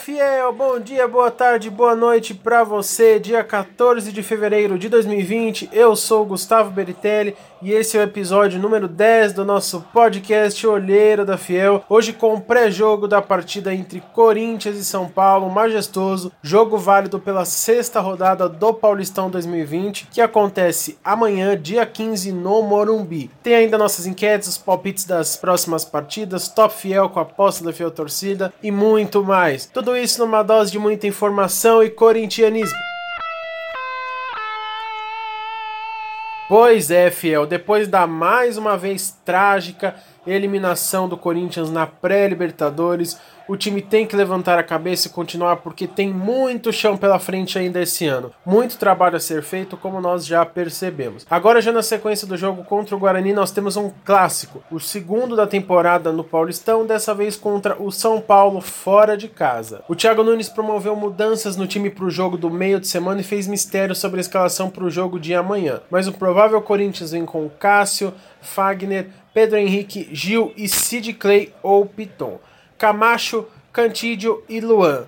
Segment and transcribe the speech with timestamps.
[0.00, 3.20] fiel, bom dia, boa tarde, boa noite para você.
[3.20, 8.58] Dia 14 de fevereiro de 2020, eu sou Gustavo Beritelli e esse é o episódio
[8.58, 11.84] número 10 do nosso podcast Olheiro da Fiel.
[11.86, 17.44] Hoje com o pré-jogo da partida entre Corinthians e São Paulo, majestoso, jogo válido pela
[17.44, 23.30] sexta rodada do Paulistão 2020, que acontece amanhã, dia 15, no Morumbi.
[23.42, 27.72] Tem ainda nossas enquetes, os palpites das próximas partidas, top fiel com a aposta da
[27.72, 29.66] Fiel Torcida e muito mais.
[29.66, 32.78] Tudo isso numa dose de muita informação e corintianismo.
[36.48, 39.94] Pois é, fiel, depois da mais uma vez trágica
[40.26, 43.18] eliminação do Corinthians na pré-Libertadores,
[43.50, 47.58] o time tem que levantar a cabeça e continuar porque tem muito chão pela frente
[47.58, 48.30] ainda esse ano.
[48.46, 51.26] Muito trabalho a ser feito, como nós já percebemos.
[51.28, 55.34] Agora, já na sequência do jogo contra o Guarani, nós temos um clássico, o segundo
[55.34, 59.82] da temporada no Paulistão, dessa vez contra o São Paulo fora de casa.
[59.88, 63.24] O Thiago Nunes promoveu mudanças no time para o jogo do meio de semana e
[63.24, 65.80] fez mistério sobre a escalação para o jogo de amanhã.
[65.90, 69.08] Mas o provável Corinthians vem com Cássio, Fagner,
[69.40, 72.38] Pedro Henrique, Gil e Sid Clay ou Piton.
[72.76, 75.06] Camacho, Cantídio e Luan.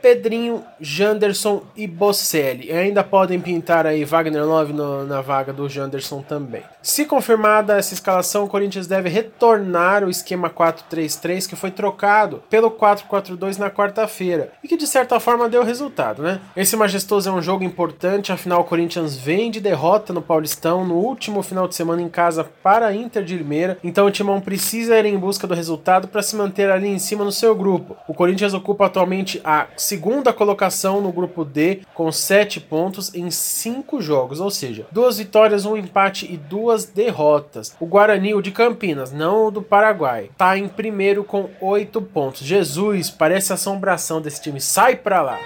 [0.00, 2.68] Pedrinho, Janderson e Bocelli.
[2.68, 6.62] E ainda podem pintar aí Wagner Love no, na vaga do Janderson também.
[6.82, 12.70] Se confirmada essa escalação, o Corinthians deve retornar o esquema 4-3-3 que foi trocado pelo
[12.70, 16.40] 4-4-2 na quarta-feira e que de certa forma deu resultado, né?
[16.56, 20.94] Esse majestoso é um jogo importante, afinal o Corinthians vem de derrota no Paulistão no
[20.94, 24.98] último final de semana em casa para a Inter de Limeira, então o Timão precisa
[24.98, 27.96] ir em busca do resultado para se manter ali em cima no seu grupo.
[28.08, 34.02] O Corinthians ocupa atualmente a segunda colocação no grupo D com 7 pontos em 5
[34.02, 37.74] jogos, ou seja, duas vitórias, um empate e duas derrotas.
[37.80, 42.42] O Guarani, o de Campinas, não o do Paraguai, está em primeiro com 8 pontos.
[42.42, 44.60] Jesus, parece assombração desse time.
[44.60, 45.38] Sai pra lá!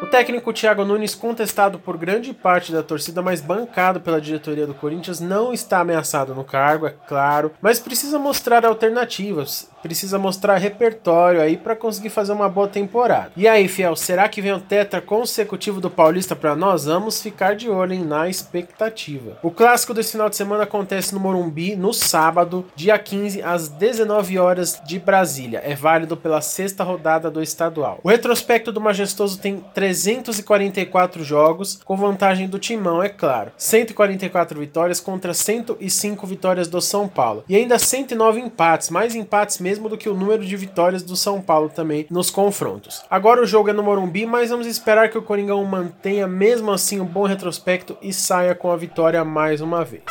[0.00, 4.72] O técnico Thiago Nunes, contestado por grande parte da torcida, mas bancado pela diretoria do
[4.72, 11.40] Corinthians, não está ameaçado no cargo, é claro, mas precisa mostrar alternativas, precisa mostrar repertório
[11.40, 13.32] aí para conseguir fazer uma boa temporada.
[13.36, 16.84] E aí, fiel, será que vem o tetra consecutivo do Paulista para nós?
[16.84, 19.38] Vamos ficar de olho hein, na expectativa.
[19.42, 24.38] O clássico desse final de semana acontece no Morumbi no sábado, dia 15, às 19
[24.38, 25.62] horas de Brasília.
[25.64, 28.00] É válido pela sexta rodada do estadual.
[28.02, 33.52] O retrospecto do Majestoso tem 344 jogos, com vantagem do Timão, é claro.
[33.56, 37.44] 144 vitórias contra 105 vitórias do São Paulo.
[37.48, 41.42] E ainda 109 empates, mais empates mesmo do que o número de vitórias do São
[41.42, 43.02] Paulo também nos confrontos.
[43.10, 47.00] Agora o jogo é no Morumbi, mas vamos esperar que o Coringão mantenha mesmo assim
[47.00, 50.04] um bom retrospecto e saia com a vitória mais uma vez.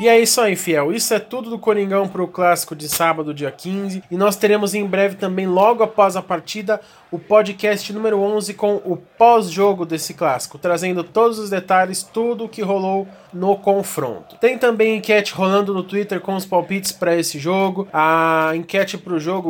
[0.00, 0.94] E é isso aí, fiel.
[0.94, 4.02] Isso é tudo do Coringão para o clássico de sábado, dia 15.
[4.10, 6.80] E nós teremos em breve também, logo após a partida,
[7.10, 12.48] o podcast número 11 com o pós-jogo desse clássico, trazendo todos os detalhes, tudo o
[12.48, 14.36] que rolou no confronto.
[14.36, 17.88] Tem também enquete rolando no Twitter com os palpites para esse jogo.
[17.92, 19.48] A enquete para o jogo